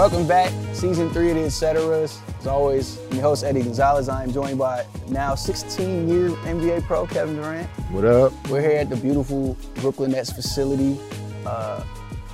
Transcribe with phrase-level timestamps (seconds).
[0.00, 2.20] Welcome back, season three of the Etceteras.
[2.38, 4.08] As always, I'm your host Eddie Gonzalez.
[4.08, 7.68] I am joined by now 16-year NBA pro Kevin Durant.
[7.90, 8.32] What up?
[8.48, 10.98] We're here at the beautiful Brooklyn Nets facility.
[11.44, 11.84] Uh,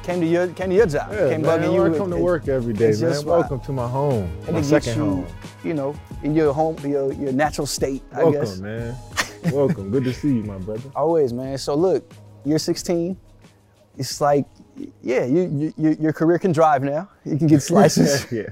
[0.04, 1.10] came to your came to your job.
[1.10, 1.92] Yeah, came man, bugging you.
[1.92, 3.24] I come to work every day, man.
[3.24, 5.26] Welcome to my home, and my second you, home.
[5.64, 8.04] you know, in your home, your your natural state.
[8.12, 8.58] I Welcome, guess.
[8.60, 8.96] man.
[9.52, 9.90] Welcome.
[9.90, 10.88] Good to see you, my brother.
[10.94, 11.58] Always, man.
[11.58, 12.12] So look,
[12.44, 13.18] you're 16.
[13.98, 14.44] It's like,
[15.02, 17.08] yeah, you, you, your career can drive now.
[17.24, 18.26] You can get slices.
[18.30, 18.48] yeah,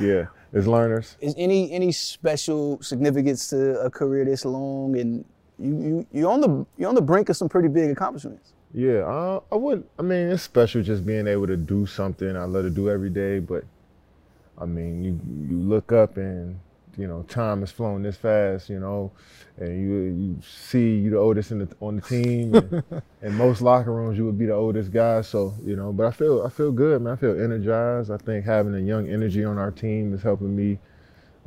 [0.00, 0.26] yeah.
[0.52, 5.24] As learners, Is any any special significance to a career this long, and
[5.58, 8.52] you you you're on the you're on the brink of some pretty big accomplishments.
[8.72, 9.00] yeah.
[9.00, 9.84] Uh, I would.
[9.98, 13.10] I mean, it's special just being able to do something I love to do every
[13.10, 13.40] day.
[13.40, 13.64] But
[14.56, 15.20] I mean, you
[15.50, 16.58] you look up and
[16.98, 18.68] you know time is flowing this fast.
[18.68, 19.12] You know,
[19.56, 22.54] and you you see you the oldest in the, on the team.
[22.54, 22.82] And,
[23.22, 25.20] in most locker rooms, you would be the oldest guy.
[25.22, 27.12] So you know, but I feel I feel good, man.
[27.12, 28.10] I feel energized.
[28.10, 30.78] I think having a young energy on our team is helping me,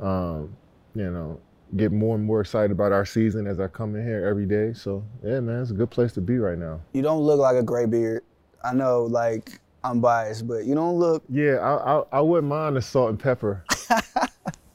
[0.00, 0.56] um,
[0.94, 1.38] you know,
[1.76, 4.72] get more and more excited about our season as I come in here every day.
[4.72, 6.80] So yeah, man, it's a good place to be right now.
[6.94, 8.24] You don't look like a gray beard.
[8.64, 11.22] I know, like I'm biased, but you don't look.
[11.28, 13.64] Yeah, I I, I wouldn't mind the salt and pepper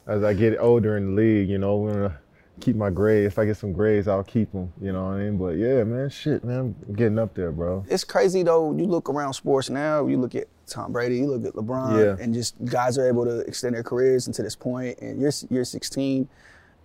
[0.08, 1.48] as I get older in the league.
[1.48, 2.18] You know, I'm gonna
[2.60, 3.32] keep my grades.
[3.32, 4.72] If I get some grades, I'll keep them.
[4.80, 5.38] You know what I mean?
[5.38, 7.84] But yeah, man, shit, man, I'm getting up there, bro.
[7.88, 8.72] It's crazy though.
[8.76, 10.06] You look around sports now.
[10.06, 11.18] You look at Tom Brady.
[11.18, 12.22] You look at LeBron, Yeah.
[12.22, 14.98] and just guys are able to extend their careers into this point.
[15.00, 16.28] And you're you're 16,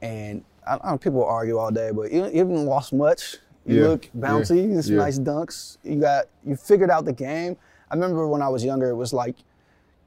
[0.01, 3.37] and I, I don't, people argue all day, but you, you haven't lost much.
[3.65, 4.73] You Yeah, look bouncy.
[4.75, 4.99] yeah, some yeah.
[5.01, 5.77] nice dunks.
[5.83, 7.57] You got you figured out the game.
[7.89, 9.35] I remember when I was younger, it was like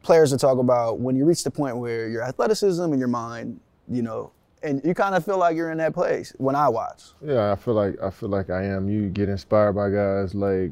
[0.07, 3.61] players to talk about when you reach the point where your athleticism and your mind,
[3.89, 4.31] you know,
[4.63, 7.03] and you kind of feel like you're in that place when I watch.
[7.21, 8.89] Yeah, I feel like I feel like I am.
[8.89, 10.71] You get inspired by guys like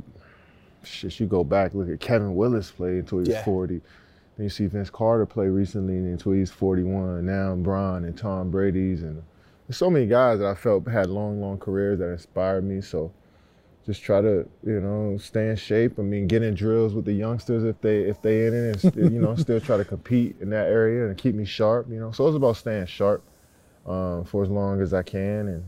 [0.84, 1.20] shit.
[1.20, 3.44] You go back, look at Kevin Willis play until he was Yeah.
[3.44, 3.80] 40.
[4.36, 7.26] Then you see Vince Carter play recently until he's 41.
[7.26, 9.22] Now Bron and Tom Brady's and
[9.66, 12.80] there's so many guys that I felt had long, long careers that inspired me.
[12.80, 13.12] So
[13.86, 15.98] just try to, you know, stay in shape.
[15.98, 18.92] I mean, get in drills with the youngsters if they if they in it, and
[18.92, 21.88] still, you know, still try to compete in that area and keep me sharp.
[21.90, 23.22] You know, so it's about staying sharp
[23.86, 25.64] um, for as long as I can and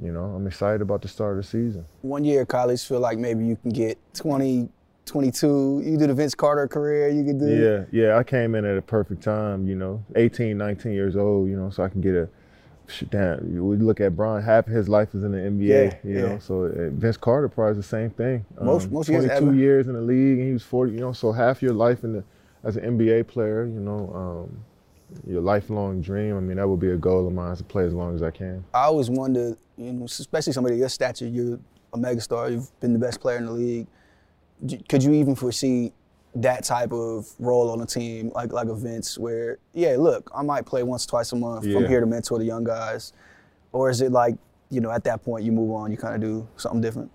[0.00, 1.86] you know, I'm excited about the start of the season.
[2.02, 4.68] one year of college feel like maybe you can get 20,
[5.06, 5.82] 22.
[5.84, 7.08] You do the Vince Carter career.
[7.08, 7.46] You could do.
[7.46, 11.48] Yeah, yeah, I came in at a perfect time, you know, 18, 19 years old,
[11.48, 12.28] you know, so I can get a
[13.10, 13.52] damn.
[13.54, 16.14] you- We look at Bron, half of his life is in the NBA, Yeah, you
[16.18, 16.26] yeah.
[16.26, 18.44] know, so uh, Vince Carter probably is the same thing.
[18.58, 19.54] Um, Most- most years 22 ever.
[19.56, 22.12] years in the league, and he was 40, you know, so half your life in
[22.14, 22.24] the
[22.62, 24.58] as an NBA player, you know, um,
[25.26, 26.34] your lifelong dream.
[26.36, 28.22] I mean, that would be a goal of mine is to play as long as
[28.22, 28.64] I can.
[28.72, 31.58] I always wonder, you know, especially somebody your stature, you're
[31.92, 32.50] a megastar.
[32.50, 33.86] You've been the best player in the league.
[34.88, 35.92] Could you even foresee
[36.36, 40.66] that type of role on a team like like Vince, where yeah, look, I might
[40.66, 41.64] play once, twice a month.
[41.64, 43.12] I'm here to mentor the young guys,
[43.72, 44.36] or is it like
[44.70, 47.10] you know at that point you move on, you kind of do something different?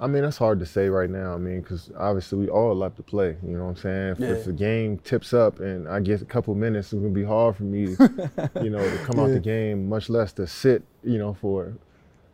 [0.00, 1.34] I mean, that's hard to say right now.
[1.34, 3.36] I mean, because obviously we all love to play.
[3.42, 4.08] You know what I'm saying?
[4.12, 4.28] If, Yeah.
[4.28, 7.56] if the game tips up and I get a couple minutes, it's gonna be hard
[7.56, 11.18] for me, to, you know, to come out the game, much less to sit, you
[11.18, 11.74] know, for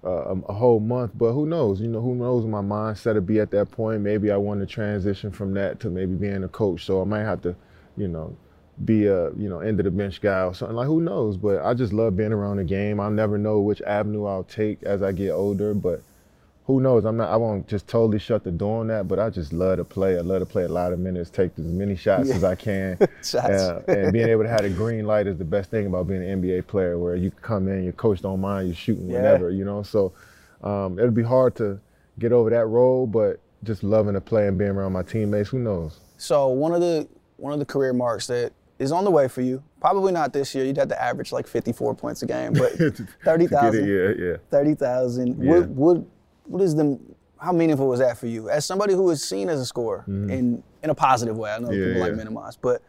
[0.08, 1.12] uh, a, a whole month.
[1.14, 1.80] But who knows?
[1.80, 2.44] You know, who knows?
[2.46, 4.00] My mindset to be at that point.
[4.00, 6.84] Maybe I want to transition from that to maybe being a coach.
[6.84, 7.54] So I might have to,
[7.96, 8.36] you know,
[8.84, 11.60] be a you know end of the bench guy or something like who knows but
[11.64, 15.02] i just love being around the game i'll never know which avenue i'll take as
[15.02, 16.00] i get older but
[16.68, 17.04] who knows?
[17.06, 17.30] I'm not.
[17.30, 20.18] I won't just totally shut the door on that, but I just love to play.
[20.18, 22.34] I love to play a lot of minutes, take as many shots Yeah.
[22.36, 23.34] as I can, Shots.
[23.48, 26.22] Uh, and being able to have a green light is the best thing about being
[26.22, 29.16] an NBA player, where you can come in, your coach don't mind you shooting Yeah.
[29.22, 29.82] whenever, you know.
[29.82, 30.12] So
[30.62, 31.80] um, it'll be hard to
[32.18, 35.48] get over that role, but just loving to play and being around my teammates.
[35.48, 35.98] Who knows?
[36.18, 37.08] So one of the
[37.38, 39.62] one of the career marks that is on the way for you.
[39.80, 40.64] Probably not this year.
[40.66, 43.88] You'd have to average like 54 points a game, but To get 30,000.
[43.88, 44.36] yeah, yeah.
[44.50, 45.42] 30,000.
[45.42, 45.50] Yeah.
[45.60, 46.02] What, what,
[46.48, 46.98] what is the,
[47.40, 48.50] how meaningful was that for you?
[48.50, 51.68] As somebody who is seen as a scorer in, in a positive way, I know
[51.68, 51.78] Mm-hmm.
[51.80, 52.82] Yeah, people like minimize, but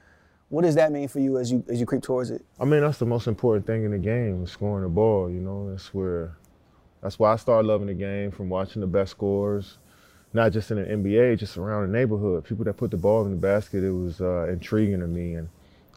[0.49, 2.43] what does that mean for you as you as you creep towards it?
[2.59, 5.29] I mean, that's the most important thing in the game, scoring the ball.
[5.29, 6.35] You know, that's where,
[7.01, 9.77] that's why I started loving the game from watching the best scorers,
[10.33, 12.45] not just in the NBA, just around the neighborhood.
[12.45, 15.35] People that put the ball in the basket, it was uh, intriguing to me.
[15.35, 15.49] And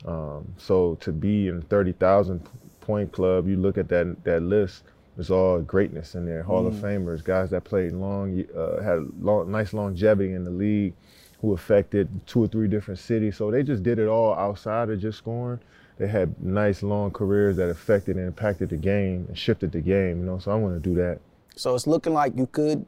[0.04, 2.46] um, so to be in the 30,000
[2.82, 4.82] point club, you look at that that list,
[5.16, 6.42] there's all greatness in there.
[6.42, 10.94] Hall of Famers, guys that played long, uh, had long, nice longevity in the league,
[11.40, 13.36] who affected two or three different cities.
[13.36, 15.60] So they just did it all outside of just scoring.
[15.98, 20.20] They had nice long careers that affected and impacted the game and shifted the game.
[20.20, 21.20] You know, so I want to do that.
[21.56, 22.86] So it's looking like you could,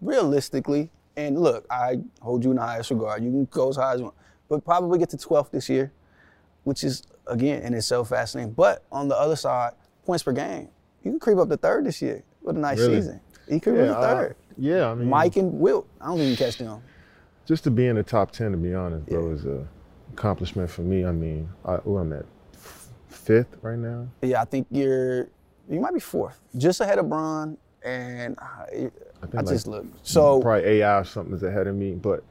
[0.00, 3.22] realistically, and look, I hold you in the highest regard.
[3.22, 4.16] You can go as high as you want.
[4.48, 5.92] but probably get to 12th this year,
[6.64, 8.52] which is again in itself fascinating.
[8.52, 9.72] But on the other side,
[10.06, 10.68] points per game,
[11.08, 12.96] you can creep up to third this year with a nice Really?
[12.96, 13.20] season.
[13.48, 14.36] You creep Yeah, up to I- third.
[14.58, 14.90] yeah.
[14.90, 16.82] I mean, Mike and Wilt, I don't think you can catch them.
[17.46, 19.34] just to be in the top ten, to be honest, bro, Yeah.
[19.34, 19.66] is a
[20.12, 21.06] accomplishment for me.
[21.06, 22.26] I mean, I, where I'm at
[23.08, 24.06] fifth right now.
[24.22, 25.28] Yeah, I think you're
[25.68, 28.90] you might be fourth, just ahead of Bron, and I,
[29.22, 30.40] I think like- just look so.
[30.42, 31.92] probably AI or something is ahead of me.
[31.94, 32.22] But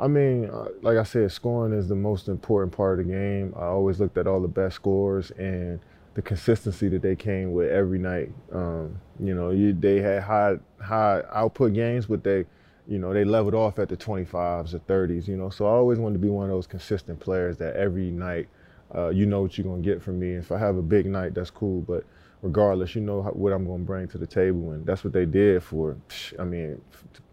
[0.00, 3.54] I mean, uh, like I said, scoring is the most important part of the game.
[3.56, 5.78] I always looked at all the best scores and
[6.16, 8.32] the consistency that they came with every night.
[8.50, 12.46] Um, you know, you, they had high high output games, but they,
[12.88, 15.28] you know, they leveled off at the 25s or 30s.
[15.28, 18.10] You know, so I always wanted to be one of those consistent players that every
[18.10, 18.48] night,
[18.94, 20.30] uh, you know what you're gonna get from me.
[20.32, 22.02] If I have a big night, that's cool, but
[22.40, 25.62] regardless, you know what I'm to bring to the table, and that's what they did
[25.62, 25.98] for.
[26.38, 26.80] I mean,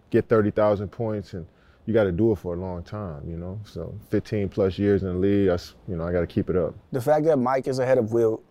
[0.10, 1.46] get thirty thousand points, and
[1.86, 3.62] you got to do it for a long time, you know.
[3.64, 6.58] So 15 plus years in the league, that's you know I got to keep it
[6.58, 6.76] up.
[6.92, 8.44] the fact that Mike is ahead of Wilt,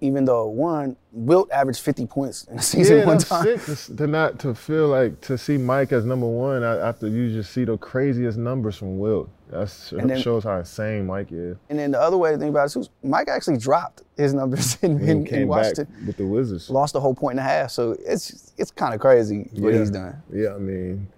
[0.00, 3.58] even though one Wilt averaged 50 points in a season yeah, one time.
[3.58, 7.52] sick to, not to feel like to see Mike as number one after you just
[7.52, 9.28] see the craziest numbers from Wilt.
[9.50, 11.56] That And then- shows how insane Mike is.
[11.68, 14.76] And then the other way to think about it too, Mike actually dropped his numbers
[14.82, 15.88] in, in, in Washington.
[16.06, 16.70] with the Wizards.
[16.70, 17.70] Lost a whole point and a half.
[17.72, 19.80] So it's it's kind of crazy what Yeah.
[19.80, 20.22] he's done.
[20.32, 21.08] Yeah, I mean,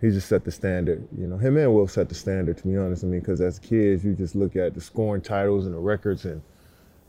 [0.00, 1.06] he just set the standard.
[1.16, 2.56] You know, him and Wilt set the standard.
[2.58, 5.66] To be honest, I mean, because as kids, you just look at the scoring titles
[5.66, 6.40] and the records, and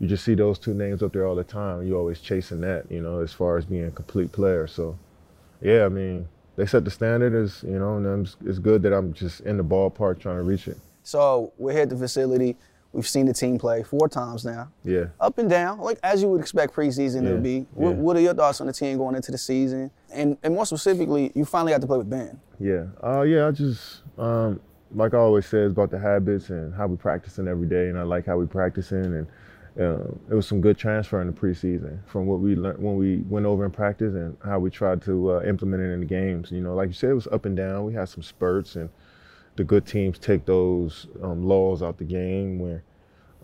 [0.03, 1.87] you just see those two names up there all the time.
[1.87, 2.91] You always chasing that.
[2.91, 4.67] You know, as far as being a complete player.
[4.67, 4.99] So,
[5.61, 6.27] yeah, I mean,
[6.57, 7.33] they set the standard.
[7.33, 10.67] Is you know, and it's good that I'm just in the ballpark trying to reach
[10.67, 10.77] it.
[11.03, 12.57] So we're here at the facility.
[12.91, 14.69] We've seen the team play four times now.
[14.83, 15.05] Yeah.
[15.21, 17.65] Up and down, like as you would expect preseason to Yeah, be.
[17.73, 17.95] What, yeah.
[17.95, 19.89] what are your thoughts on the team going into the season?
[20.11, 22.39] And and more specifically, you finally got to play with Ben.
[22.59, 22.87] Yeah.
[23.01, 24.59] Uh, yeah, I just, um,
[24.93, 27.87] like I always say, it's about the habits and how we practicing every day.
[27.87, 29.05] And I like how we practicing.
[29.05, 29.27] And
[29.79, 33.17] uh, it was some good transfer in the preseason from what we learned when we
[33.29, 36.51] went over in practice and how we tried to uh, implement it in the games.
[36.51, 37.85] You know, like you said, it was up and down.
[37.85, 38.89] We had some spurts and
[39.55, 42.83] the good teams take those um, laws out the game where,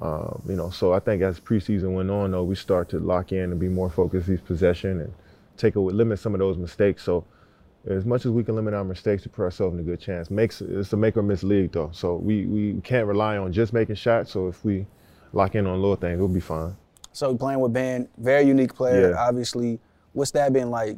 [0.01, 3.31] um, you know, so I think as preseason went on, though, we start to lock
[3.31, 5.13] in and be more focused each possession and
[5.57, 7.03] take away, limit some of those mistakes.
[7.03, 7.25] So
[7.87, 10.29] as much as we can limit our mistakes to put ourselves in a good chance,
[10.29, 11.89] makes it's a make or miss league though.
[11.91, 14.31] So we, we can't rely on just making shots.
[14.31, 14.85] So if we
[15.33, 16.75] lock in on little things, we'll be fine.
[17.11, 19.27] So playing with Ben, very unique player, Yeah.
[19.27, 19.79] obviously.
[20.13, 20.97] What's that been like?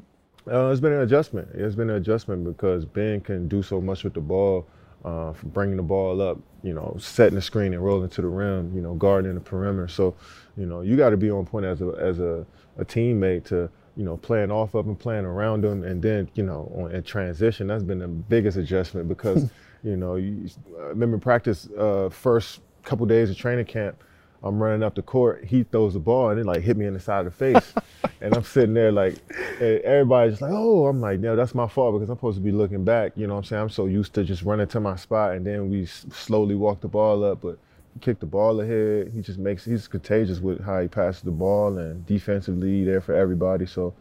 [0.51, 1.47] Uh, it's been an adjustment.
[1.53, 4.65] It's been an adjustment because Ben can do so much with the ball,
[5.05, 8.27] uh, from bringing the ball up, you know, setting the screen and rolling to the
[8.27, 9.87] rim, you know, guarding the perimeter.
[9.87, 10.15] So,
[10.57, 12.45] you know, you got to be on point as a as a,
[12.77, 16.43] a teammate to, you know, playing off of him, playing around him, and then, you
[16.43, 19.49] know, on, in transition, that's been the biggest adjustment because,
[19.83, 20.47] you know, you
[20.79, 24.01] I remember practice uh, first couple days of training camp.
[24.43, 25.45] I'm running up the court.
[25.45, 27.73] He throws the ball and it like hit me in the side of the face,
[28.21, 29.15] and I'm sitting there like,
[29.59, 32.51] everybody's just like, oh, I'm like, no, that's my fault because I'm supposed to be
[32.51, 33.13] looking back.
[33.15, 33.61] You know what I'm saying?
[33.63, 36.87] I'm so used to just running to my spot and then we slowly walk the
[36.87, 37.59] ball up, but
[37.93, 39.11] he kicked the ball ahead.
[39.13, 43.13] He just makes he's contagious with how he passes the ball and defensively there for
[43.13, 43.65] everybody.
[43.67, 43.93] So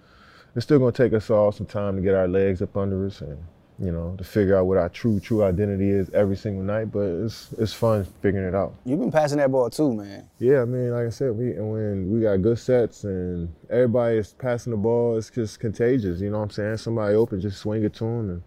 [0.57, 3.21] it's still gonna take us all some time to get our legs up under us
[3.21, 3.39] and
[3.81, 6.93] you know to figure out what our true true identity is every single night.
[6.93, 8.75] But it's it's fun figuring it out.
[8.85, 10.29] You've been passing that ball too, man.
[10.39, 14.19] Yeah, I mean, like I said, we and when we got good sets and everybody
[14.19, 16.21] is passing the ball, it's just contagious.
[16.21, 16.77] You know what I'm saying?
[16.77, 18.43] Somebody open, just swing it to them, and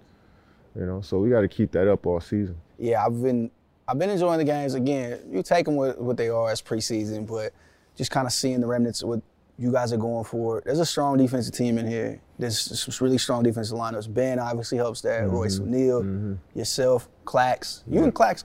[0.76, 1.02] you know.
[1.02, 2.56] So we got to keep that up all season.
[2.78, 3.50] Yeah, I've been
[3.88, 4.76] I've been enjoying the games.
[4.76, 7.54] Again, you take them with what they are as preseason, but
[7.96, 9.22] just kind of seeing the remnants of what
[9.58, 10.62] you guys are going for.
[10.66, 12.20] There's a strong defensive team in here.
[12.40, 14.12] There's some really strong defensive lineups.
[14.14, 15.30] Ben obviously helps that.
[15.30, 17.84] Royce O'Neal, yourself, Clax.
[17.88, 18.44] You and Clax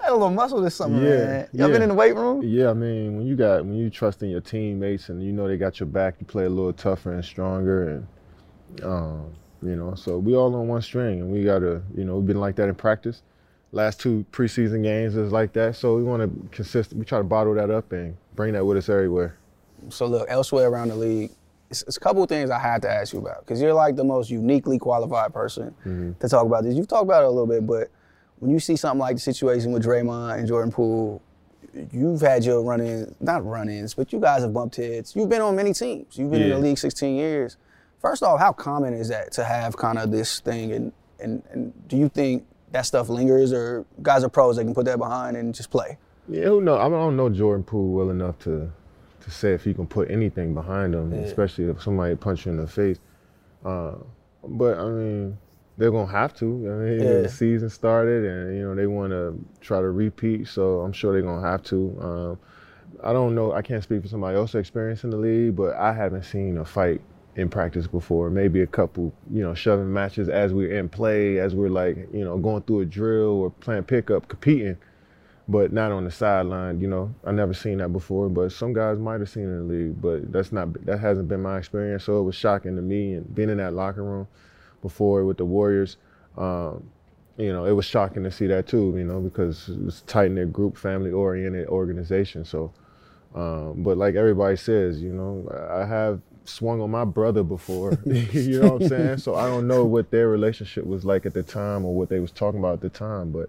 [0.00, 1.48] had a little muscle this summer, Yeah, man.
[1.52, 2.42] Y'all been in the weight room?
[2.44, 5.48] Yeah, I mean, when you got when you trust in your teammates and you know
[5.48, 9.32] they got your back, you play a little tougher and stronger, and um,
[9.62, 12.40] you know, so we all on one string, and we gotta, you know, we've been
[12.40, 13.22] like that in practice.
[13.70, 16.92] Last two preseason games is like that, so we want to consist.
[16.92, 19.38] We try to bottle that up and bring that with us everywhere.
[19.90, 21.30] So look, elsewhere around the league,
[21.70, 23.96] it's, it's a couple of things I had to ask you about because you're like
[23.96, 26.12] the most uniquely qualified person Mm-hmm.
[26.20, 26.74] to talk about this.
[26.74, 27.88] You've talked about it a little bit, but
[28.38, 31.22] when you see something like the situation with Draymond and Jordan Poole,
[31.90, 35.14] you've had your run-ins, not run-ins, but you guys have bumped heads.
[35.16, 36.18] You've been on many teams.
[36.18, 37.56] You've been in the league 16 years.
[38.00, 41.72] First off, how common is that to have kind of this thing, and and and
[41.88, 45.36] do you think that stuff lingers, or guys are pros they can put that behind
[45.36, 45.96] and just play?
[46.28, 46.78] Yeah, who know?
[46.78, 48.72] I don't know Jordan Poole well enough to
[49.22, 51.20] to say if he can put anything behind them, Yeah.
[51.20, 52.98] especially if somebody punch you in the face.
[53.64, 53.92] Uh,
[54.46, 55.38] but I mean,
[55.78, 56.46] they're gonna have to.
[56.46, 57.22] I mean, Yeah.
[57.22, 60.48] the season started, and you know they want to try to repeat.
[60.48, 61.96] So I'm sure they're gonna have to.
[62.00, 62.38] Um,
[63.02, 63.52] I don't know.
[63.52, 66.64] I can't speak for somebody else's experience in the league, but I haven't seen a
[66.64, 67.00] fight
[67.36, 68.28] in practice before.
[68.30, 72.24] Maybe a couple, you know, shoving matches as we're in play, as we're like, you
[72.24, 74.76] know, going through a drill or playing pickup, competing,
[75.48, 76.80] but not on the sideline.
[76.80, 78.28] You know, I never seen that before.
[78.28, 81.28] But some guys might have seen it in the league, but that's not that hasn't
[81.28, 82.04] been my experience.
[82.04, 84.28] So it was shocking to me, and being in that locker room
[84.82, 85.96] before with the Warriors.
[86.36, 86.90] Um,
[87.36, 90.52] you know, it was shocking to see that too, you know, because it's tight knit
[90.52, 92.44] group, family oriented organization.
[92.44, 92.72] So,
[93.34, 98.60] um, but like everybody says, you know, I have swung on my brother before, you
[98.60, 99.18] know what I'm saying?
[99.18, 102.20] So I don't know what their relationship was like at the time or what they
[102.20, 103.48] was talking about at the time, but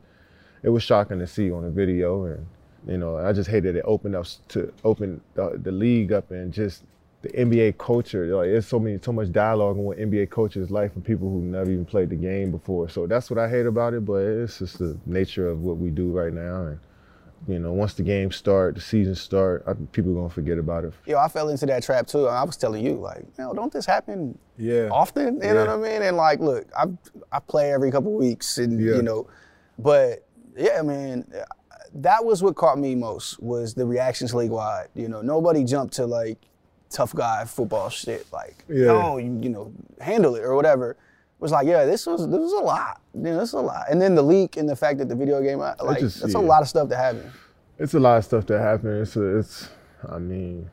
[0.63, 2.25] it was shocking to see on the video.
[2.25, 2.45] And,
[2.87, 6.51] you know, I just hated it opened up to open the, the league up and
[6.51, 6.83] just
[7.21, 8.25] the NBA culture.
[8.35, 11.29] Like there's so many, so much dialogue on what NBA culture is like for people
[11.29, 12.89] who never even played the game before.
[12.89, 14.03] So that's what I hate about it.
[14.05, 16.65] But it's just the nature of what we do right now.
[16.65, 16.79] And
[17.47, 20.85] you know, once the games start, the season start, I, people are gonna forget about
[20.85, 20.93] it.
[21.05, 22.27] Yo, I fell into that trap too.
[22.27, 24.87] I was telling you, like, you know, don't this happen Yeah.
[24.89, 25.41] often?
[25.41, 26.01] You know what I mean?
[26.03, 26.85] And like, look, I
[27.33, 28.95] I play every couple weeks, and Yeah.
[28.95, 29.27] you know,
[29.77, 30.25] but
[30.57, 31.25] yeah, man,
[31.95, 34.87] that was what caught me most was the reactions league wide.
[34.95, 36.37] You know, nobody jumped to like
[36.89, 38.25] tough guy football shit.
[38.31, 38.85] Like, Yeah.
[38.87, 40.91] no, you, you know, handle it or whatever.
[40.91, 40.97] It
[41.39, 43.01] was like, yeah, this was this was a lot.
[43.13, 43.85] You know, this is a lot.
[43.89, 46.39] And then the leak and the fact that the video game, like, just- that's a
[46.39, 47.31] lot of stuff that happened.
[47.79, 49.01] It's a lot of stuff that happened.
[49.01, 49.67] It's, a, it's,
[50.07, 50.69] I mean,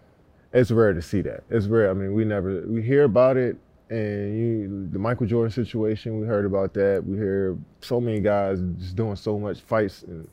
[0.53, 1.43] it's rare to see that.
[1.51, 1.91] It's rare.
[1.91, 3.57] I mean, we never we hear about it,
[3.91, 6.21] and you the Michael Jordan situation.
[6.21, 7.05] We heard about that.
[7.05, 10.29] We hear so many guys just doing so much fights, and,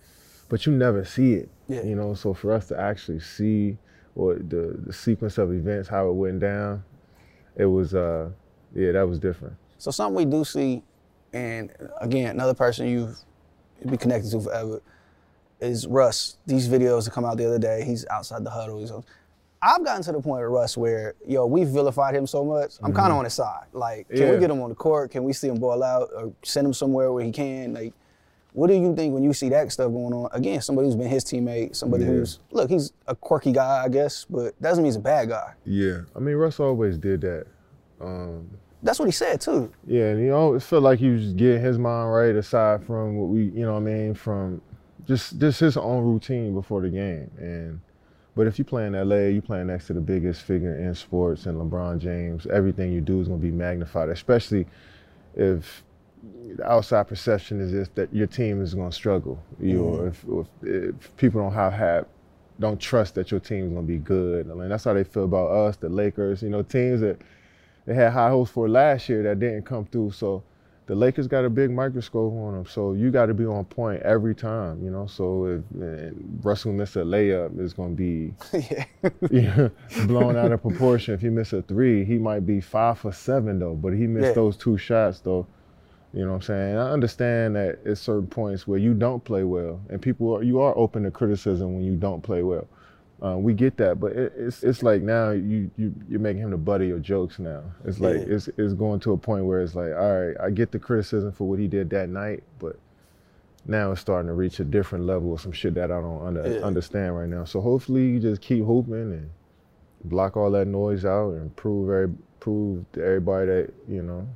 [0.47, 1.49] but you never see it.
[1.67, 1.81] Yeah.
[1.83, 3.77] You know, so for us to actually see
[4.15, 6.83] or the the sequence of events, how it went down,
[7.55, 8.29] it was uh,
[8.73, 9.55] yeah, that was different.
[9.79, 10.83] So something we do see,
[11.33, 13.17] and again, another person you've
[13.83, 14.81] been connected to forever
[15.59, 16.37] is Russ.
[16.45, 18.79] These videos that come out the other day, he's outside the huddle.
[18.79, 18.91] He's,
[19.61, 22.75] I've gotten to the point with Russ where, yo, we've vilified him so much.
[22.83, 23.65] I'm kind of on his side.
[23.73, 24.39] Like, can we Yeah.
[24.39, 25.11] get him on the court?
[25.11, 27.73] Can we see him ball out or send him somewhere where he can?
[27.73, 27.93] Like,
[28.53, 30.29] what do you think when you see that stuff going on?
[30.31, 32.11] Again, somebody who's been his teammate, somebody Yeah.
[32.11, 35.53] who's look, he's a quirky guy, I guess, but doesn't mean he's a bad guy.
[35.65, 37.45] Yeah, I mean, Russ always did that.
[38.01, 38.49] Um,
[38.83, 39.71] That's what he said too.
[39.87, 43.17] Yeah, and he always felt like he was just getting his mind right aside from
[43.17, 44.61] what we, you know what I mean, from
[45.05, 47.31] just just his own routine before the game.
[47.39, 47.79] And
[48.38, 51.48] but if you play in LA, you playing next to the biggest figure in sports
[51.48, 54.67] and LeBron James, everything you do is gonna be magnified, especially
[55.36, 55.84] if
[56.56, 59.44] the outside perception is just that your team is gonna struggle.
[59.60, 60.41] You know, mm-hmm.
[60.41, 62.06] if, if if people don't have have
[62.60, 64.50] don't trust that your team is gonna be good.
[64.51, 67.20] I mean that's how they feel about us, the Lakers, you know, teams that
[67.86, 70.12] they had high hopes for last year that didn't come through.
[70.12, 70.44] So
[70.88, 72.65] the Lakers got a big microscope on them.
[72.65, 75.06] So you got to be on point every time, you know.
[75.06, 76.13] So if
[76.44, 78.34] Russell miss a layup, it's going to be
[79.32, 79.67] yeah.
[80.06, 81.13] blown out of proportion.
[81.13, 83.75] If he miss a three, he might be five for seven though.
[83.75, 84.34] But he missed Yeah.
[84.34, 85.46] those two shots though.
[86.13, 86.77] You know what I'm saying?
[86.77, 90.62] I understand that at certain points where you don't play well, and people are you
[90.62, 92.65] are open to criticism when you don't play well.
[93.24, 96.51] Uh, we get that, but it, it's it's like now you you you're making him
[96.51, 97.63] the butt of your jokes now.
[97.83, 98.36] It's like Yeah.
[98.36, 101.31] it's it's going to a point where it's like, all right, I get the criticism
[101.31, 102.77] for what he did that night, but
[103.65, 106.47] now it's starting to reach a different level of some shit that I don't under,
[106.47, 106.59] Yeah.
[106.59, 107.43] understand right now.
[107.43, 109.29] So hopefully you just keep hooping and
[110.03, 114.27] block all that noise out and prove every, prove to everybody that you know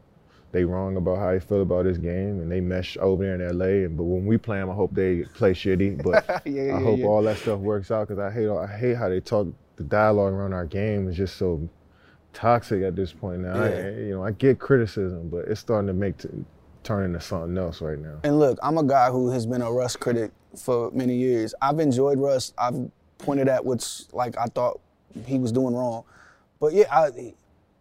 [0.52, 3.58] they wrong about how they feel about this game and they mesh over there in
[3.58, 3.86] LA.
[3.86, 6.04] And but when we play them, I hope they play shitty.
[6.04, 7.06] But Yeah, yeah, I hope yeah.
[7.06, 9.48] all that stuff works out because I hate I hate how they talk.
[9.78, 11.68] The dialogue around our game is just so
[12.34, 13.54] toxic at this point now.
[13.64, 16.30] I, you know, I get criticism, but it's starting to make t-
[16.84, 18.20] turn into something else right now.
[18.24, 21.56] And look, I'm a guy who has been a Russ critic for many years.
[21.62, 22.54] I've enjoyed Russ.
[22.58, 24.80] I've pointed at what's like I thought
[25.26, 26.04] he was doing wrong.
[26.60, 27.34] But yeah, I,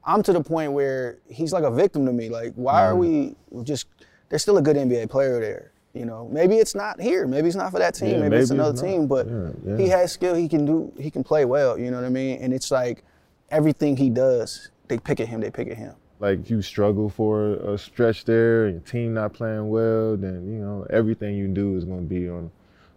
[0.05, 2.29] I'm to the point where he's like a victim to me.
[2.29, 3.87] Like, why are we just?
[4.29, 5.73] There's still a good NBA player there.
[5.93, 7.27] You know, maybe it's not here.
[7.27, 8.11] Maybe it's not for that team.
[8.11, 9.09] Yeah, maybe, it's another it's team.
[9.09, 9.77] But Yeah, yeah.
[9.77, 10.35] he has skill.
[10.35, 10.93] He can do.
[10.99, 11.77] He can play well.
[11.79, 12.41] You know what I mean?
[12.41, 13.03] And it's like
[13.51, 15.41] everything he does, they pick at him.
[15.41, 15.95] They pick at him.
[16.21, 20.47] Like if you struggle for a stretch there, and your team not playing well, then
[20.47, 22.51] you know everything you do is going to be on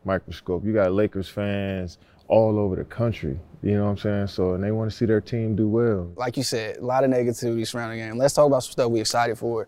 [0.06, 0.64] microscope.
[0.66, 3.40] You got Lakers fans all over the country.
[3.62, 4.28] You know what I'm saying?
[4.28, 6.12] So and they want to see their team do well.
[6.18, 8.18] like you said, a lot of negativity surrounding the game.
[8.18, 9.68] Let's talk about some stuff we're excited for.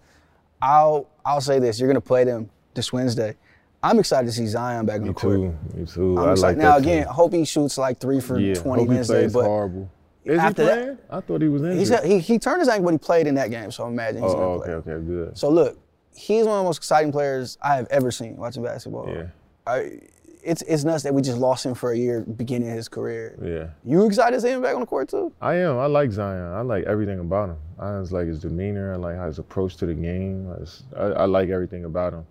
[0.62, 3.36] I'll I'll say this: you're gonna play them this Wednesday.
[3.84, 5.40] I'm excited to see Zion back on the court.
[5.40, 5.78] Me too.
[5.80, 6.18] Me too.
[6.18, 6.42] I'm I excited.
[6.42, 7.14] like now that again, team.
[7.14, 9.92] Hope he shoots like three for yeah, 20 hope he plays But horrible.
[10.24, 10.98] Is after he that- playing?
[11.12, 11.78] I thought he was injured.
[11.78, 14.24] he's he, he turned his ankle, but he played in that game, so I imagine
[14.24, 14.74] he's oh, oh, play.
[14.74, 15.38] okay, okay, good.
[15.38, 15.78] So look,
[16.16, 19.08] he's one of the most exciting players I have ever seen watching basketball.
[19.08, 19.26] Yeah.
[19.68, 20.00] I,
[20.46, 23.38] it's it's nuts that we just lost him for a year beginning his career.
[23.42, 23.70] Yeah.
[23.90, 25.34] You excited to see him back on the court too?
[25.42, 25.78] I am.
[25.78, 26.54] I like Zion.
[26.54, 27.58] I like everything about him.
[27.80, 28.94] I just like his demeanor.
[28.94, 30.52] I like how his approach to the game.
[30.54, 32.26] I, just, I, I like everything about him.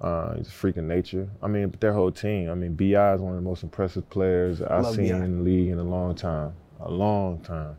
[0.00, 1.28] Uh, he's a freak of nature.
[1.42, 2.50] I mean, but their whole team.
[2.50, 3.14] I mean, B.I.
[3.14, 5.24] is one of the most impressive players I've Love seen B.I.
[5.24, 6.52] in the league in a long time.
[6.80, 7.76] A long time.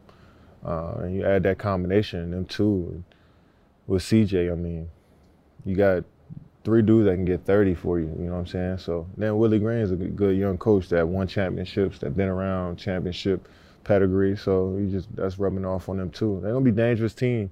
[0.66, 3.04] Uh, and you add that combination, them two,
[3.86, 4.52] with CJ.
[4.52, 4.90] I mean,
[5.64, 6.04] you got
[6.68, 8.08] three dudes that can get 30 for you.
[8.20, 8.80] You know what I'm saying?
[8.80, 12.76] So then Willie Green is a good, young coach that won championships, that been around
[12.76, 13.48] championship
[13.86, 14.36] pedigree.
[14.36, 16.40] So you just that's rubbing off on them too.
[16.44, 17.50] They're gonna be a dangerous team.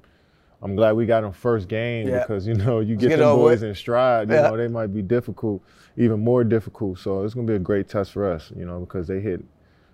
[0.61, 2.19] I'm glad we got them first game Yeah.
[2.19, 3.69] because you know you get get them boys with.
[3.69, 4.27] in stride.
[4.27, 4.49] You Yeah.
[4.49, 5.61] know they might be difficult,
[5.95, 6.99] even more difficult.
[6.99, 8.51] So it's gonna be a great test for us.
[8.53, 9.41] You know because they hit,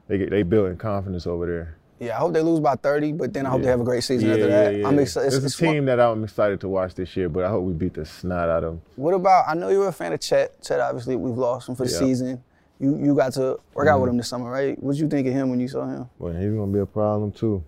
[0.07, 1.77] they get they building confidence over there.
[2.01, 3.65] Yeah, I hope they lose by 30, but then I hope Yeah.
[3.65, 4.75] they have a great season Yeah, after that.
[4.75, 4.87] yeah.
[4.87, 5.27] I'm excited.
[5.27, 7.73] It's, It's, a team that I'm excited to watch this year, but I hope we
[7.73, 8.81] beat the snot out of them.
[8.95, 9.45] What about?
[9.47, 10.59] I know you were a fan of Chet.
[10.63, 12.41] Chet, obviously, we've lost him for the season.
[12.79, 14.13] You you got to work out with Mhm.
[14.13, 14.81] him this summer, right?
[14.81, 16.09] What you think of him when you saw him?
[16.17, 17.63] Well, he's gonna be a problem too.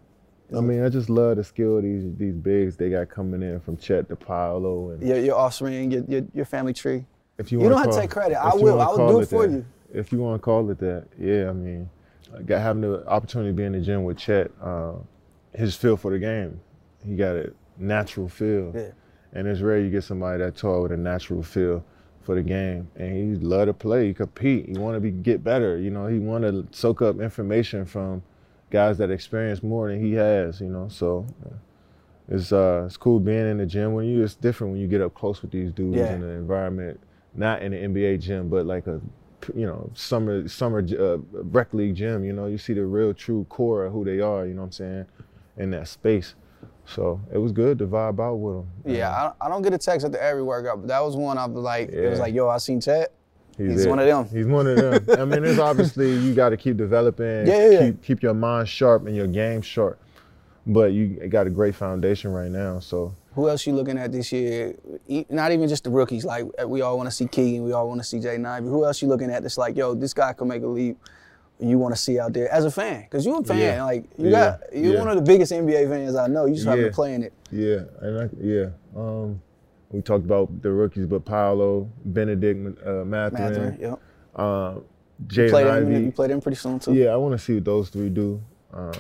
[0.55, 3.77] I mean, I just love the skill these these bigs they got coming in from
[3.77, 7.05] Chet to Paolo, and Your, your offspring, your, your your family tree.
[7.37, 8.43] if you You don't have to take credit.
[8.43, 8.81] I will.
[8.81, 9.53] I will do it for that.
[9.53, 9.65] you.
[9.93, 11.51] If you want to call it that, yeah.
[11.51, 11.87] I mean,
[12.41, 14.93] got having the opportunity to be in the gym with Chet, uh,
[15.53, 16.59] his feel for the game,
[17.05, 18.91] he got a natural feel, Yeah.
[19.33, 21.83] and it's rare you get somebody that tall with a natural feel
[22.21, 25.43] for the game, and he love to play, he compete, he want to be get
[25.43, 25.77] better.
[25.77, 28.23] You know, he want to soak up information from
[28.71, 30.59] guys that experience more than he has.
[30.61, 31.25] You know, so.
[32.29, 34.23] It's uh, it's cool being in the gym when you.
[34.23, 36.13] It's different when you get up close with these dudes Yeah.
[36.13, 36.97] in the environment,
[37.35, 39.01] not in the NBA gym, but like a,
[39.55, 42.23] you know, summer summer uh, rec league gym.
[42.23, 44.45] You know, you see the real true core of who they are.
[44.45, 45.05] You know what I'm saying,
[45.57, 46.35] in that space.
[46.85, 48.67] So it was good to vibe out with them.
[48.85, 51.45] Yeah, I, I don't get a text after every workout, but that was one I
[51.45, 53.13] was like, it was like, yo, I seen Chet.
[53.57, 53.89] He's it.
[53.89, 54.27] one of them.
[54.29, 55.21] He's one of them.
[55.21, 57.47] I mean, it's obviously you got to keep developing.
[57.47, 57.79] Yeah, yeah, yeah.
[57.85, 59.99] Keep keep your mind sharp and your game sharp.
[60.65, 62.79] But you got a great foundation right now.
[62.79, 64.75] So Who else you looking at this year?
[65.29, 66.23] Not even just the rookies.
[66.25, 68.37] Like we all want to see Keegan, we all want to see Jay.
[68.37, 70.97] But who else you looking at that's like, yo, this guy could make a leap.
[71.59, 73.57] You want to see out there as a fan, because you're a fan.
[73.59, 73.83] Yeah.
[73.85, 74.57] Like you Yeah.
[74.59, 74.99] got, you're Yeah.
[74.99, 76.45] one of the biggest NBA fans I know.
[76.45, 76.87] You just haven't Yeah.
[76.87, 77.33] been playing it.
[77.51, 78.65] Yeah, and I, yeah.
[78.95, 79.41] Um,
[79.91, 83.99] we talked about the rookies, but Paolo, Bennedict, uh, Mathurin, Mathurin, yep.
[84.35, 84.75] uh,
[85.19, 86.05] You Jay played him.
[86.05, 86.93] You played him pretty soon too.
[86.93, 88.41] Yeah, I want to see what those three do.
[88.73, 88.91] Uh,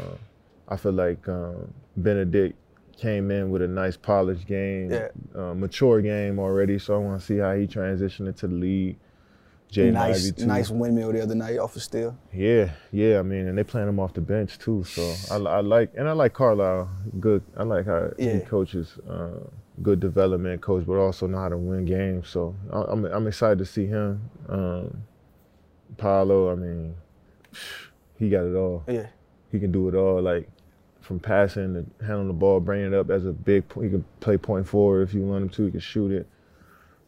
[0.69, 2.55] I feel like um, Bennedict
[2.97, 5.07] came in with a nice polished game, Yeah.
[5.35, 6.79] uh, mature game already.
[6.79, 8.97] So I want to see how he transitioned into the league.
[9.69, 12.15] Jay nice, nice windmill the other night off of steal.
[12.31, 13.17] Yeah, yeah.
[13.17, 14.83] I mean, and they playing him off the bench too.
[14.83, 15.01] So
[15.31, 16.87] I, I like, and I like Carlisle.
[17.19, 17.41] Good.
[17.57, 18.33] I like how Yeah.
[18.35, 18.99] he coaches.
[19.09, 19.39] Uh,
[19.81, 22.29] good development coach, but also know how to win games.
[22.29, 24.29] So I- I'm I'm excited to see him.
[24.47, 25.03] Um,
[25.97, 26.51] Paolo.
[26.51, 26.93] I mean,
[28.19, 28.83] he got it all.
[28.87, 29.07] Yeah.
[29.51, 30.21] He can do it all.
[30.21, 30.47] Like
[31.03, 33.63] from passing to handling the ball, bringing it up as a big.
[33.73, 35.65] He can play point forward if you want him to.
[35.65, 36.27] He can shoot it.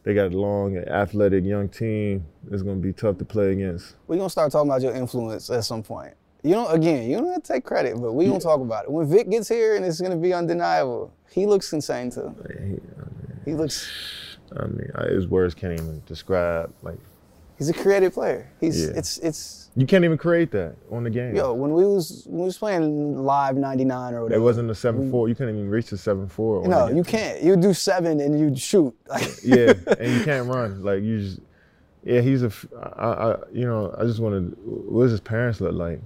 [0.04, 2.24] They got a long, athletic young team.
[2.50, 3.96] It's gonna be tough to play against.
[4.06, 6.14] We're gonna start talking about your influence at some point.
[6.42, 8.90] You know, again, you don't have to take credit, but we gonna talk about it.
[8.92, 12.34] When Vic gets here and it's gonna be undeniable, he looks insane too.
[13.44, 13.88] He- He looks
[14.56, 16.72] I mean, his words can't even describe.
[16.82, 16.98] Like,
[17.58, 18.50] he's a creative player.
[18.60, 18.92] He's Yeah.
[18.96, 21.36] it's it's you can't even create that on the game.
[21.36, 24.70] yo, when we was when we was playing live ninety nine or whatever, it wasn't
[24.70, 25.28] a seven four.
[25.28, 26.66] You couldn't even reach the seven four.
[26.66, 27.42] No, you can't.
[27.42, 28.94] You do seven and you shoot.
[29.44, 30.82] Yeah, and you can't run.
[30.82, 31.40] Like you just.
[32.04, 32.52] Yeah, he's a.
[32.96, 34.56] I, I you know, I just wanted.
[34.64, 36.00] What does his parents look like?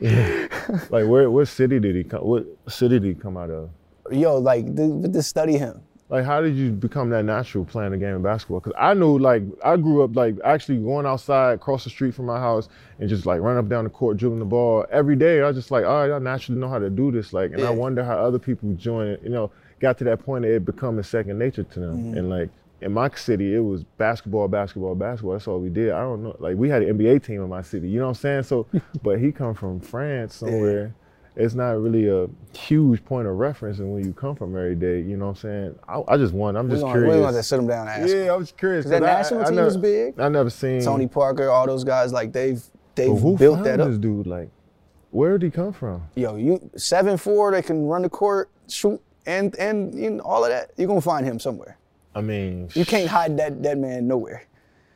[0.00, 0.46] yeah.
[0.90, 1.30] Like where?
[1.30, 2.20] What city did he come?
[2.20, 3.70] What city did he come out of?
[4.10, 5.80] yo, like to, to study him.
[6.10, 8.60] Like, how did you become that natural playing the game of basketball?
[8.60, 12.24] Because I knew, like, I grew up, like, actually going outside, across the street from
[12.24, 15.42] my house, and just, like, running up down the court, dribbling the ball every day.
[15.42, 17.34] I was just like, all right, I naturally know how to do this.
[17.34, 17.68] Like, and Yeah.
[17.68, 20.64] I wonder how other people join it, you know, got to that point that it
[20.64, 21.98] becoming second nature to them.
[21.98, 22.18] Mm-hmm.
[22.18, 22.48] And, like,
[22.80, 25.32] in my city, it was basketball, basketball, basketball.
[25.32, 25.90] That's all we did.
[25.90, 26.36] I don't know.
[26.38, 28.42] Like, we had an NBA team in my city, you know what I'm saying?
[28.44, 28.66] So,
[29.02, 30.94] but he come from France somewhere
[31.38, 35.00] it's not really a huge point of reference and when you come from every day,
[35.00, 35.78] you know what I'm saying?
[35.88, 37.46] I, I just want, I'm We're just gonna, we're gonna curious.
[37.48, 38.12] sit him down and ask.
[38.14, 38.84] Yeah, I was curious.
[38.84, 40.18] 'Cause that I- national I, team never, is big.
[40.20, 42.62] I never seen Tony Parker, all those guys, like they've
[42.96, 43.88] they've built that up.
[43.88, 44.26] this dude?
[44.26, 44.50] Like,
[45.10, 46.02] where did he come from?
[46.16, 50.44] Yo, you seven four, they can run the court, shoot, and and you know, all
[50.44, 50.72] of that.
[50.76, 51.78] You're gonna find him somewhere.
[52.16, 54.42] I mean, You can't hide that that man nowhere.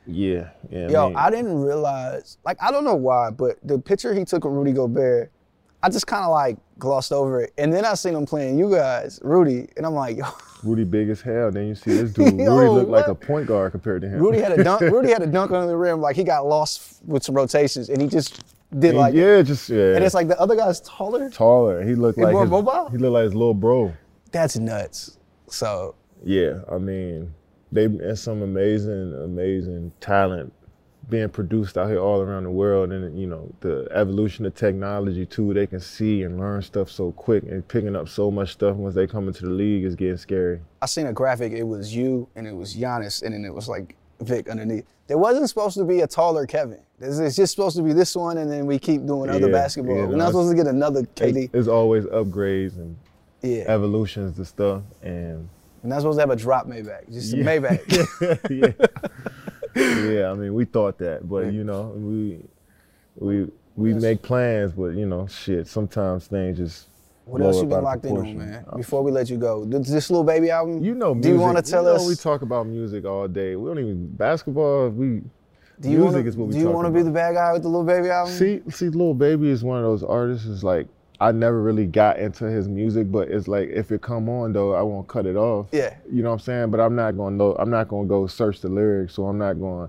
[0.09, 0.89] Yeah, yeah.
[0.89, 4.45] Yo, mean, I didn't realize, like, I don't know why, but the picture he took
[4.45, 5.31] of Rudy Gobert,
[5.83, 8.71] I just kind of like glossed over it, and then I seen him playing you
[8.71, 10.25] guys, Rudy, and I'm like, yo,
[10.63, 11.51] Rudy big as hell.
[11.51, 12.27] Then you see this dude.
[12.35, 14.21] Rudy Yo, looked like a point guard compared to him.
[14.21, 14.81] Rudy had a dunk.
[14.83, 18.01] Rudy had a dunk under the rim, like he got lost with some rotations, and
[18.01, 18.43] he just
[18.79, 19.95] did And like, yeah, just yeah.
[19.97, 21.29] and it's like the other guy's taller.
[21.31, 21.83] taller.
[21.85, 22.89] He looked And like more his, mobile?
[22.91, 23.93] he looked like his little bro.
[24.31, 25.19] That's nuts.
[25.49, 27.35] So Yeah, I mean,
[27.71, 30.53] they some amazing, amazing talent
[31.09, 35.27] being produced out here all around the world, and you know the evolution of technology
[35.27, 35.53] too.
[35.53, 38.95] They can see and learn stuff so quick, and picking up so much stuff once
[38.95, 40.61] they come into the league is getting scary.
[40.81, 41.53] I seen a graphic.
[41.53, 44.85] It was you and it was Giannis, and then it was like Vic underneath.
[45.09, 46.79] There wasn't supposed to be a taller Kevin.
[47.01, 49.97] It's just supposed to be this one, and then we keep doing other Yeah, basketball.
[49.97, 51.51] yeah, We're not supposed to get another KD.
[51.53, 52.97] It's always upgrades and
[53.43, 55.49] yeah, evolutions to stuff, and
[55.83, 57.13] we're not supposed to have a drop Maybach.
[57.13, 57.45] Just a Yeah.
[57.45, 58.51] Maybach.
[58.81, 58.87] yeah.
[59.97, 62.41] Yeah, I mean, we thought that, but you know, we
[63.17, 64.03] we we Yes.
[64.03, 65.67] make plans, but you know, shit.
[65.67, 66.89] Sometimes things just.
[67.25, 68.65] What else you been locked in on, man?
[68.77, 70.83] Before we let you go, this, this Lil Baby album.
[70.83, 71.31] You know, music.
[71.31, 72.07] Do you want to tell know us?
[72.09, 73.55] We talk about music all day.
[73.55, 74.89] We don't even basketball.
[74.91, 75.23] We
[75.81, 77.53] do you music wanna, is what we Do you want to be the bad guy
[77.53, 78.33] with the Lil Baby album?
[78.35, 78.61] see.
[78.71, 80.47] See, Lil Baby is one of those artists.
[80.47, 80.89] Is like
[81.23, 84.75] I never really got into his music, but it's like if it come on though,
[84.75, 85.69] I won't cut it off.
[85.71, 85.95] Yeah.
[86.11, 86.71] You know what I'm saying?
[86.73, 87.55] But I'm not gonna know.
[87.61, 89.89] I'm not gonna go search the lyrics, so I'm not gonna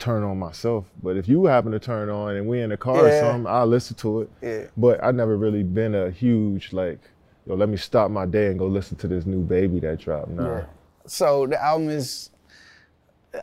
[0.00, 0.86] turn on myself.
[1.00, 3.68] But if you happen to turn on and we in the car or something, I'll
[3.68, 4.30] listen to it.
[4.42, 4.64] Yeah.
[4.76, 6.98] But I never really been a huge like,
[7.46, 10.30] yo, let me stop my day and go listen to this new baby that dropped.
[10.30, 10.56] Nah.
[10.56, 10.64] Yeah.
[11.06, 12.30] So the album is.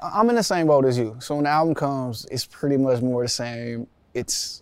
[0.03, 1.15] I'm in the same boat as you.
[1.19, 3.87] So when the album comes, it's pretty much more the same.
[4.13, 4.61] It's,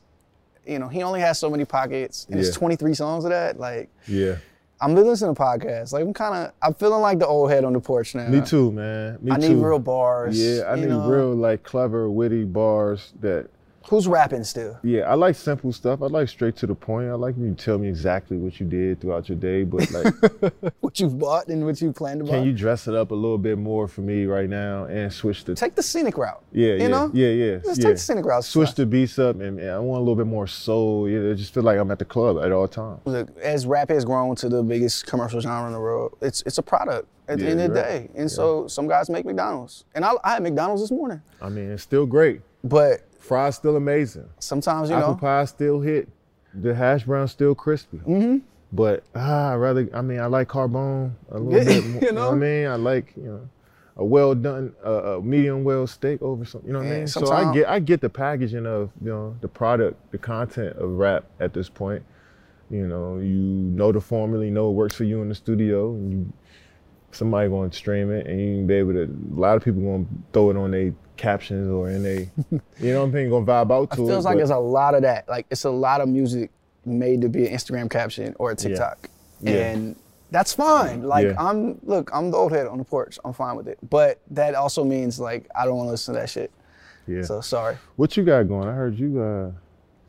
[0.68, 3.60] you know, he only has so many pockets, and it's 23 songs of that.
[3.60, 4.36] Like Yeah.
[4.80, 5.92] I'm listening to podcasts.
[5.92, 8.28] Like I'm kind of, I'm feeling like the old head on the porch now.
[8.28, 9.18] Me too, man.
[9.22, 9.50] Me I too.
[9.56, 10.40] need real bars.
[10.40, 11.10] Yeah, I need know?
[11.10, 13.50] real like clever, witty bars that
[13.90, 14.78] Who's rapping still?
[14.84, 16.02] yeah, I like simple stuff.
[16.02, 17.10] I like straight to the point.
[17.10, 20.74] I like when you tell me exactly what you did throughout your day, but like
[20.82, 22.32] What you've bought and what you plan to buy?
[22.32, 25.46] can you dress it up a little bit more for me right now and switch
[25.46, 26.42] the take the scenic route?
[26.52, 27.12] Yeah, you yeah, know?
[27.14, 27.58] yeah, yeah.
[27.58, 27.88] Just yeah.
[27.88, 28.44] take the scenic route.
[28.44, 31.08] Switch the beats up and, and I want a little bit more soul.
[31.10, 33.00] Yeah, I just feel like I'm at the club at all times.
[33.06, 36.58] Look, as rap has grown to the biggest commercial genre in the world, it's it's
[36.58, 38.00] a product at the end of the you're day.
[38.00, 38.16] right.
[38.16, 41.22] And so some guys make McDonald's, and I, I had McDonald's this morning.
[41.42, 42.42] I mean, it's still great.
[42.64, 44.30] But Fries still amazing.
[44.40, 46.08] sometimes you Apple know, pie still hit.
[46.54, 47.98] The hash brown still crispy.
[47.98, 48.38] Mm-hmm.
[48.72, 49.90] But ah, I rather.
[49.94, 51.86] I mean, I like carbone a little bit.
[51.86, 52.68] More, you you know what I mean?
[52.68, 53.50] I like you know
[53.98, 56.68] a well done, uh, a medium well steak over something.
[56.68, 57.08] You know what I mean?
[57.08, 60.92] So I get I get the packaging of you know the product, the content of
[60.92, 62.04] rap at this point.
[62.70, 65.92] You know, you know the formula, you know it works for you in the studio,
[65.92, 66.34] and you
[67.12, 69.04] somebody going to stream it, and you can be able to.
[69.04, 72.30] A lot of people going to throw it on their captions or in they,
[72.80, 74.08] you know what I'm saying, going to vibe out it to it.
[74.08, 75.28] feels like there's a lot of that.
[75.28, 76.52] Like it's a lot of music
[76.86, 79.10] made to be an Instagram caption or a TikTok,
[79.42, 79.52] Yeah.
[79.72, 79.96] and
[80.32, 81.04] that's fine.
[81.04, 81.36] Like Yeah.
[81.40, 83.18] I'm, look, I'm the old head on the porch.
[83.26, 83.78] I'm fine with it.
[83.90, 86.52] But that also means like I don't want to listen to that shit.
[87.08, 87.24] yeah.
[87.24, 88.68] So sorry, What you got going?
[88.68, 89.52] I heard you uh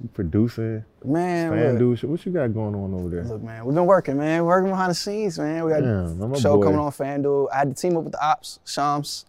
[0.01, 1.53] you producing, man.
[1.53, 2.05] FanDuel.
[2.05, 3.25] What you got going on over there?
[3.25, 4.45] Look, man, we've been working, man.
[4.45, 5.65] Working behind the scenes, man.
[5.65, 6.65] We got Damn, a show boy.
[6.65, 7.49] coming on FanDuel.
[7.53, 9.25] I had to team up with the ops, Shams,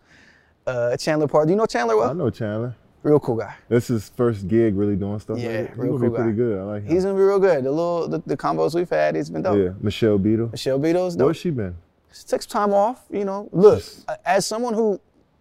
[0.68, 1.48] uh, Chandler Parsons.
[1.48, 2.10] Do you know Chandler well?
[2.10, 2.76] I know Chandler.
[3.02, 3.56] Real cool guy.
[3.70, 5.70] This is his first gig really doing stuff Yeah, like.
[5.70, 6.36] He's real gonna cool be pretty guy.
[6.38, 6.60] good.
[6.60, 6.90] I like him.
[6.94, 7.64] He's gonna be real good.
[7.64, 9.58] The little the, the combos we've had, it's been dope.
[9.58, 10.50] yeah, Michelle Beadle.
[10.52, 11.28] Michelle Beadle's dope.
[11.28, 11.76] Where's she been?
[12.14, 13.48] She takes time off, you know.
[13.54, 13.82] Look,
[14.26, 15.00] as someone who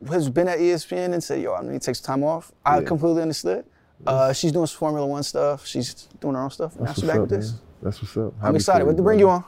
[0.08, 2.80] has been at ESPN and said, yo, I need to take some time off, I
[2.82, 3.64] completely understood.
[4.06, 5.66] Uh, she's doing some Formula One stuff.
[5.66, 6.76] She's doing her own stuff.
[6.76, 7.50] Now That's she's what's back up, with this.
[7.52, 7.60] man.
[7.82, 8.34] That's what's up.
[8.42, 8.86] I'm excited.
[8.86, 9.44] What to bring you on?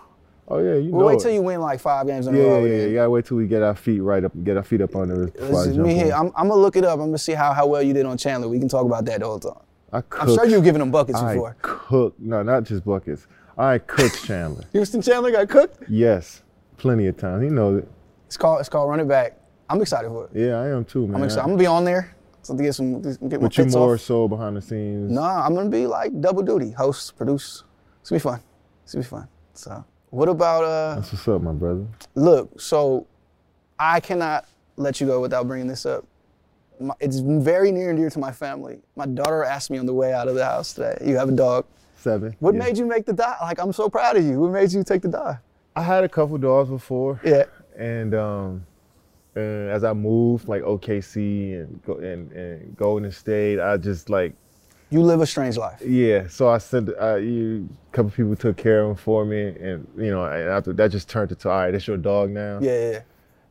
[0.48, 1.20] Oh yeah, you We'll know wait it.
[1.20, 2.64] till you win like five games in a Yeah, row.
[2.64, 2.86] yeah, yeah.
[2.86, 5.24] You gotta wait till we get our feet right up, get our feet up under
[5.28, 5.34] it.
[5.34, 6.12] before I Listen, jump me here.
[6.12, 6.94] I'm, I'm gonna look it up.
[6.98, 8.48] I'm gonna see how, how well you did on Chandler.
[8.48, 9.52] We can talk about that the whole time.
[9.92, 10.22] I cook.
[10.22, 11.56] I'm sure you've given him buckets I before.
[11.62, 12.14] cook.
[12.18, 13.28] No, not just buckets.
[13.56, 14.64] I cook Chandler.
[14.72, 15.84] Houston Chandler got cooked.
[15.88, 16.42] yes,
[16.78, 17.44] plenty of times.
[17.44, 17.88] He knows it.
[18.26, 19.36] It's called it's called Run It Back.
[19.68, 20.30] I'm excited for it.
[20.34, 21.16] Yeah, I am too, man.
[21.16, 21.42] I'm excited.
[21.42, 22.12] I'm gonna be on there.
[22.42, 24.00] So to get some get my But you more off.
[24.00, 25.11] so behind the scenes.
[25.11, 27.64] Nah, I'm gonna be like double duty, host, produce.
[28.00, 28.40] It's gonna be fun.
[28.85, 29.29] It's gonna be fun.
[29.55, 30.94] So what about uh?
[30.96, 31.85] That's what's up, my brother.
[32.14, 33.07] Look, so
[33.79, 36.05] I cannot let you go without bringing this up.
[36.81, 38.81] My, it's very near and dear to my family.
[38.96, 40.96] My daughter asked me on the way out of the house today.
[41.05, 41.66] You have a dog.
[41.96, 42.35] Seven.
[42.40, 42.61] What Yeah.
[42.64, 43.37] made you make the dive?
[43.42, 44.40] Like I'm so proud of you.
[44.40, 45.37] What made you take the dive?
[45.76, 47.44] I had a couple dogs before, Yeah.
[47.79, 48.66] and um,
[49.37, 54.35] uh, as I moved like OKC and and, and Golden State, I just like
[54.90, 55.81] You live a strange life.
[55.85, 56.27] yeah.
[56.29, 59.87] So I sent uh, you, a couple people took care of him for me, and
[59.97, 62.59] you know, and after that just turned into all right, that's your dog now.
[62.61, 63.01] Yeah, yeah.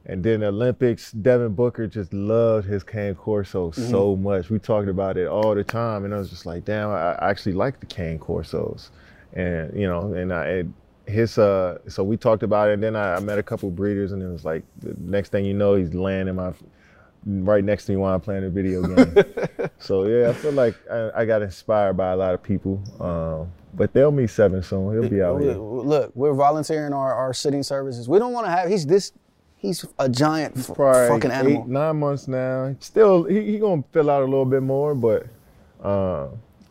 [0.05, 3.81] And then the Olympics, Devin Booker just loved his cane corso so
[4.15, 4.23] Mm-hmm.
[4.23, 4.49] much.
[4.49, 7.29] We talked about it all the time, and I was just like, damn, I I
[7.29, 8.89] actually like the cane corsos.
[9.33, 10.43] and you know, and I.
[10.45, 10.67] It,
[11.09, 14.11] his uh so we talked about it and then I, I met a couple breeders
[14.11, 16.53] and it was like the next thing you know he's laying in my
[17.25, 19.69] right next to me while I'm playing a video game.
[19.79, 22.81] so yeah, I feel like I, I, got inspired by a lot of people.
[22.99, 24.93] Um, but they'll meet seven soon.
[24.93, 25.53] He'll be out here.
[25.53, 28.09] Look, we're volunteering our, our sitting services.
[28.09, 28.69] We don't want to have.
[28.69, 29.11] He's this.
[29.57, 31.63] He's a giant f- fucking animal.
[31.63, 32.75] Eight, nine months now.
[32.79, 35.27] Still, he, he gonna fill out a little bit more, but.
[35.83, 36.29] Uh,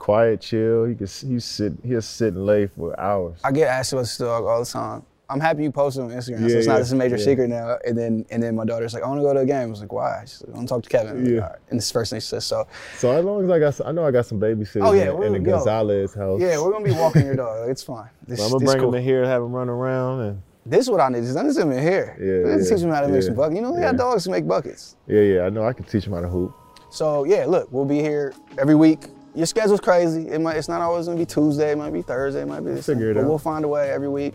[0.08, 0.86] quiet, chill.
[0.86, 3.38] He can he sit he'll sit and lay for hours.
[3.44, 5.02] I get asked about this dog all the time.
[5.30, 7.24] I'm happy you posted on Instagram, yeah, so it's not this major yeah.
[7.24, 7.76] secret now.
[7.86, 9.66] And then and then my daughter's like, I want to go to a game.
[9.66, 10.22] I was like, why?
[10.22, 11.26] She's like, I want to talk to Kevin.
[11.26, 11.40] Yeah.
[11.40, 12.46] Like, and this first thing she says.
[12.46, 12.66] So.
[12.96, 15.22] So as long as I got, I know I got some babysitters oh, yeah, in,
[15.24, 16.40] in the Gonzalez house.
[16.40, 17.68] Yeah, we're gonna be walking your dog.
[17.68, 18.08] It's fine.
[18.26, 18.88] This, so I'm gonna bring cool.
[18.88, 20.42] him in here, and have him run around, and.
[20.64, 21.22] This is what I need.
[21.22, 22.14] Just need him in here.
[22.20, 23.56] Yeah, yeah teach him how to make some buckets.
[23.56, 24.96] You know, we got dogs to make buckets.
[25.06, 25.40] Yeah, yeah.
[25.42, 25.64] I know.
[25.64, 26.54] I can teach him how to hoop.
[26.90, 30.28] So yeah, look, we'll be here every week your schedule's crazy.
[30.28, 31.70] It might, it's not always gonna be Tuesday.
[31.70, 32.42] It might be Thursday.
[32.42, 32.80] It might be.
[32.82, 33.28] Figure it but out.
[33.28, 34.34] We'll find a way every week.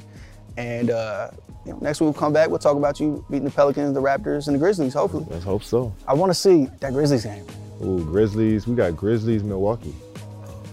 [0.55, 1.31] And uh,
[1.65, 2.47] you know, next week we'll come back.
[2.49, 4.93] We'll talk about you beating the Pelicans, the Raptors, and the Grizzlies.
[4.93, 5.25] Hopefully.
[5.29, 5.93] Let's hope so.
[6.07, 7.45] I want to see that Grizzlies game.
[7.83, 8.65] Ooh, Grizzlies.
[8.65, 9.93] We got Grizzlies, Milwaukee,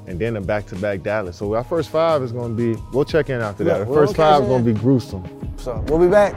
[0.07, 1.37] and then a back-to-back Dallas.
[1.37, 2.81] So our first five is going to be.
[2.93, 3.81] We'll check in after that.
[3.81, 5.25] Our first five is going to be gruesome.
[5.57, 6.37] So we'll be back.